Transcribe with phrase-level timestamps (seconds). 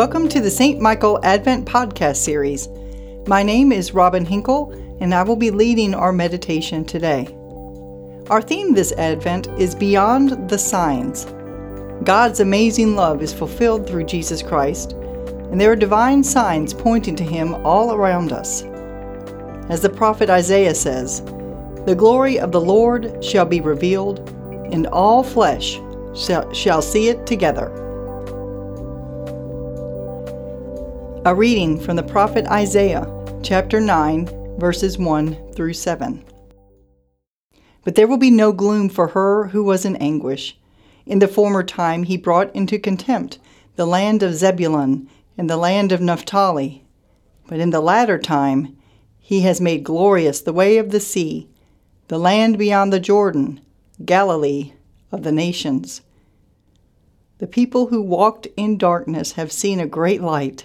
[0.00, 0.80] Welcome to the St.
[0.80, 2.70] Michael Advent Podcast Series.
[3.26, 7.26] My name is Robin Hinkle, and I will be leading our meditation today.
[8.30, 11.26] Our theme this Advent is Beyond the Signs.
[12.02, 17.22] God's amazing love is fulfilled through Jesus Christ, and there are divine signs pointing to
[17.22, 18.62] Him all around us.
[19.68, 21.20] As the prophet Isaiah says,
[21.84, 24.26] The glory of the Lord shall be revealed,
[24.72, 25.78] and all flesh
[26.14, 27.88] shall, shall see it together
[31.26, 33.06] A reading from the prophet Isaiah,
[33.42, 36.24] chapter 9, verses 1 through 7.
[37.84, 40.58] But there will be no gloom for her who was in anguish.
[41.04, 43.38] In the former time he brought into contempt
[43.76, 46.86] the land of Zebulun and the land of Naphtali.
[47.46, 48.78] But in the latter time
[49.18, 51.50] he has made glorious the way of the sea,
[52.08, 53.60] the land beyond the Jordan,
[54.02, 54.72] Galilee
[55.12, 56.00] of the nations.
[57.36, 60.64] The people who walked in darkness have seen a great light.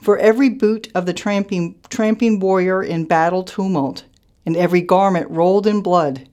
[0.00, 4.04] For every boot of the tramping, tramping warrior in battle tumult,
[4.46, 6.26] and every garment rolled in blood,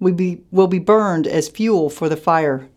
[0.00, 2.68] will be, will be burned as fuel for the fire.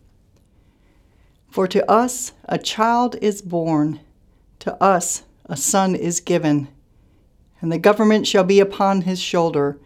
[1.50, 4.02] For to us a child is born,
[4.60, 6.68] to us a son is given,
[7.60, 9.80] and the government shall be upon his shoulder,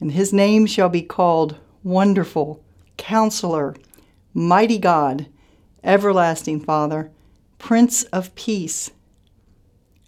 [0.00, 2.62] and his name shall be called Wonderful,
[2.98, 3.74] Counselor,
[4.34, 5.28] Mighty God,
[5.82, 7.10] Everlasting Father,
[7.58, 8.90] Prince of Peace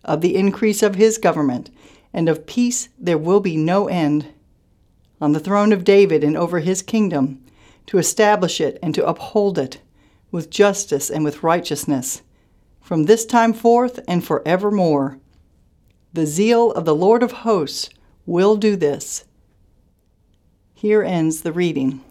[0.06, 1.70] of the increase of his government,
[2.14, 4.32] and of peace there will be no end.
[5.20, 7.42] On the throne of David and over his kingdom,
[7.86, 9.80] to establish it and to uphold it
[10.30, 12.22] with justice and with righteousness,
[12.80, 15.18] from this time forth and forevermore.
[16.12, 17.90] The zeal of the Lord of hosts
[18.24, 19.24] will do this.
[20.74, 22.02] Here ends the reading.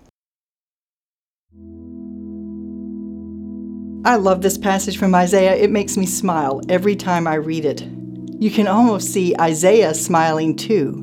[4.05, 5.55] I love this passage from Isaiah.
[5.55, 7.81] It makes me smile every time I read it.
[8.39, 11.01] You can almost see Isaiah smiling too,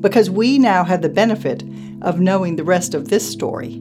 [0.00, 1.62] because we now have the benefit
[2.02, 3.78] of knowing the rest of this story.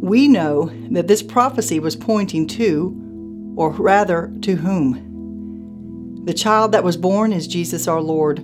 [0.00, 6.24] We know that this prophecy was pointing to, or rather, to whom?
[6.24, 8.38] The child that was born is Jesus our Lord,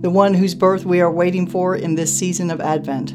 [0.00, 3.12] the one whose birth we are waiting for in this season of Advent.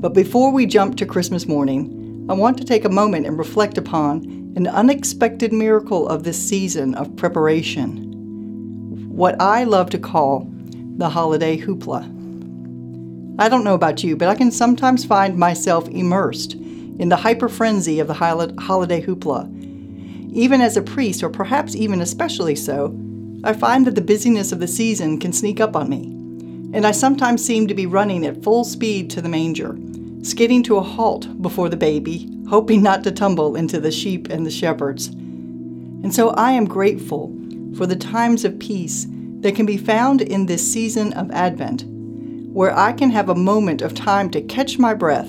[0.00, 3.76] But before we jump to Christmas morning, I want to take a moment and reflect
[3.76, 9.08] upon an unexpected miracle of this season of preparation.
[9.10, 10.48] What I love to call
[10.96, 12.04] the holiday hoopla.
[13.40, 17.48] I don't know about you, but I can sometimes find myself immersed in the hyper
[17.48, 19.50] frenzy of the holiday hoopla.
[20.32, 22.96] Even as a priest, or perhaps even especially so,
[23.42, 26.04] I find that the busyness of the season can sneak up on me,
[26.76, 29.76] and I sometimes seem to be running at full speed to the manger,
[30.24, 34.46] skidding to a halt before the baby, hoping not to tumble into the sheep and
[34.46, 35.08] the shepherds.
[35.08, 37.28] And so I am grateful
[37.76, 39.06] for the times of peace
[39.40, 41.84] that can be found in this season of Advent,
[42.54, 45.28] where I can have a moment of time to catch my breath,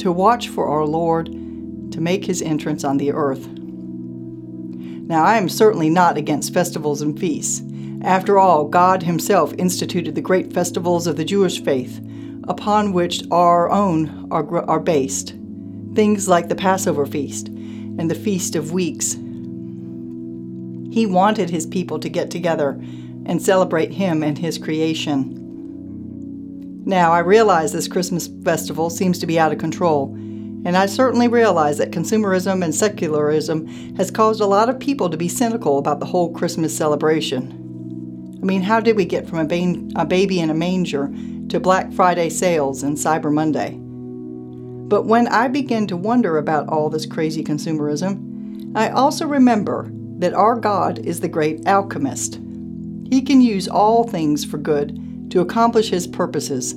[0.00, 1.26] to watch for our Lord,
[1.92, 3.46] to make his entrance on the earth.
[3.48, 7.62] Now, I am certainly not against festivals and feasts.
[8.02, 12.00] After all, God Himself instituted the great festivals of the Jewish faith,
[12.50, 15.34] upon which our own are, are based
[15.94, 19.14] things like the Passover feast and the Feast of Weeks.
[20.92, 22.80] He wanted his people to get together
[23.26, 25.36] and celebrate him and his creation.
[26.84, 30.12] Now, I realize this Christmas festival seems to be out of control,
[30.64, 35.16] and I certainly realize that consumerism and secularism has caused a lot of people to
[35.16, 38.38] be cynical about the whole Christmas celebration.
[38.42, 41.12] I mean, how did we get from a, ba- a baby in a manger
[41.50, 43.76] to Black Friday sales and Cyber Monday?
[44.88, 50.32] But when I begin to wonder about all this crazy consumerism, I also remember that
[50.32, 52.40] our God is the great alchemist.
[53.10, 56.74] He can use all things for good to accomplish his purposes,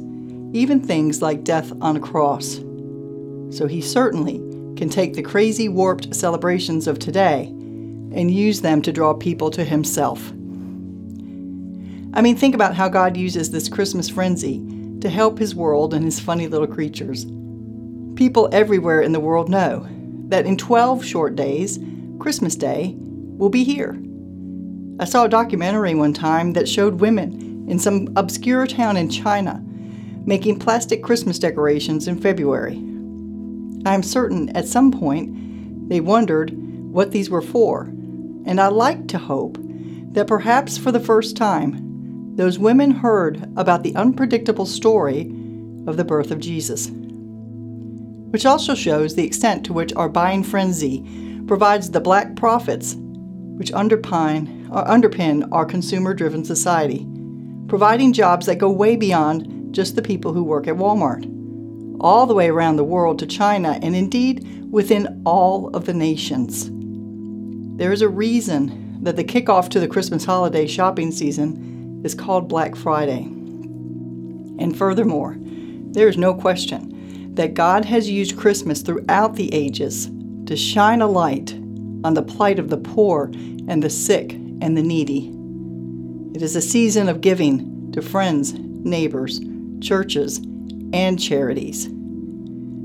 [0.54, 2.56] even things like death on a cross.
[3.56, 4.38] So he certainly
[4.76, 9.64] can take the crazy, warped celebrations of today and use them to draw people to
[9.64, 10.31] himself.
[12.15, 14.63] I mean, think about how God uses this Christmas frenzy
[15.01, 17.25] to help his world and his funny little creatures.
[18.15, 19.88] People everywhere in the world know
[20.30, 21.80] that in 12 short days,
[22.19, 24.00] Christmas Day will be here.
[25.00, 29.63] I saw a documentary one time that showed women in some obscure town in China
[30.25, 32.75] making plastic Christmas decorations in February.
[33.86, 36.51] I am certain at some point they wondered
[36.92, 37.83] what these were for,
[38.45, 39.57] and I like to hope
[40.13, 41.93] that perhaps for the first time,
[42.35, 45.21] those women heard about the unpredictable story
[45.85, 46.89] of the birth of Jesus.
[46.89, 51.06] Which also shows the extent to which our buying frenzy
[51.45, 57.06] provides the black profits which underpin, uh, underpin our consumer driven society,
[57.68, 61.30] providing jobs that go way beyond just the people who work at Walmart,
[62.00, 66.71] all the way around the world to China, and indeed within all of the nations.
[67.77, 71.73] There is a reason that the kickoff to the Christmas holiday shopping season
[72.04, 73.24] is called Black Friday.
[74.60, 80.10] And furthermore, there is no question that God has used Christmas throughout the ages
[80.46, 81.54] to shine a light
[82.04, 83.32] on the plight of the poor
[83.68, 85.32] and the sick and the needy.
[86.36, 89.40] It is a season of giving to friends, neighbors,
[89.82, 90.38] churches,
[90.94, 91.90] and charities.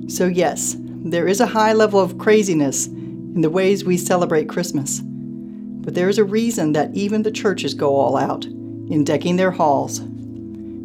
[0.06, 5.00] So, yes, there is a high level of craziness in the ways we celebrate Christmas.
[5.02, 8.46] But there is a reason that even the churches go all out
[8.90, 10.00] in decking their halls.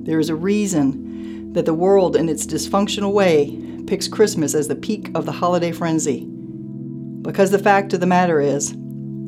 [0.05, 3.57] There is a reason that the world, in its dysfunctional way,
[3.87, 6.25] picks Christmas as the peak of the holiday frenzy.
[7.21, 8.75] Because the fact of the matter is,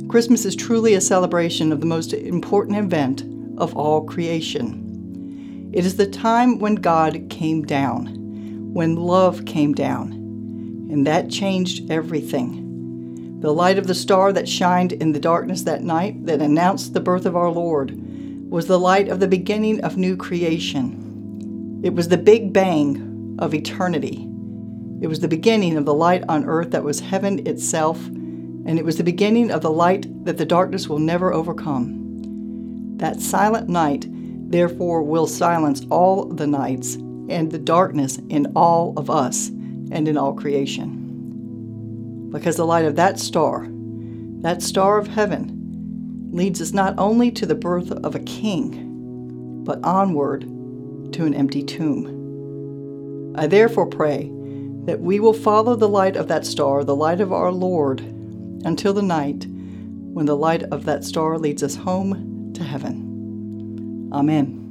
[0.10, 3.24] Christmas is truly a celebration of the most important event
[3.58, 5.70] of all creation.
[5.74, 10.12] It is the time when God came down, when love came down,
[10.92, 13.40] and that changed everything.
[13.42, 17.00] The light of the star that shined in the darkness that night, that announced the
[17.00, 17.92] birth of our Lord,
[18.56, 21.82] was the light of the beginning of new creation.
[21.84, 24.30] It was the Big Bang of eternity.
[25.02, 28.86] It was the beginning of the light on earth that was heaven itself, and it
[28.86, 32.96] was the beginning of the light that the darkness will never overcome.
[32.96, 36.96] That silent night, therefore, will silence all the nights
[37.28, 42.30] and the darkness in all of us and in all creation.
[42.32, 43.68] Because the light of that star,
[44.44, 45.55] that star of heaven,
[46.36, 50.42] leads us not only to the birth of a king, but onward
[51.14, 53.34] to an empty tomb.
[53.38, 54.30] I therefore pray
[54.84, 58.02] that we will follow the light of that star, the light of our Lord,
[58.66, 64.10] until the night when the light of that star leads us home to heaven.
[64.12, 64.62] Amen.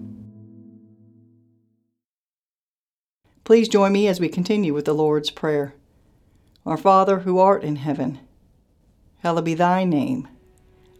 [3.44, 5.74] Please join me as we continue with the Lord's Prayer.
[6.66, 8.20] Our Father who art in heaven,
[9.22, 10.28] hallowed be thy name.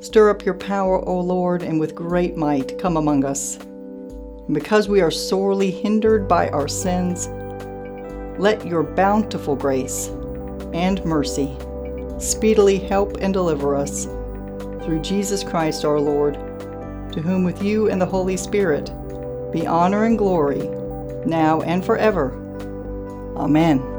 [0.00, 3.56] Stir up your power, O Lord, and with great might come among us.
[3.56, 7.28] And because we are sorely hindered by our sins,
[8.38, 10.08] let your bountiful grace
[10.72, 11.54] and mercy
[12.18, 14.06] speedily help and deliver us
[14.84, 16.34] through Jesus Christ our Lord,
[17.12, 18.90] to whom with you and the Holy Spirit
[19.52, 20.68] be honor and glory,
[21.26, 22.32] now and forever.
[23.36, 23.89] Amen.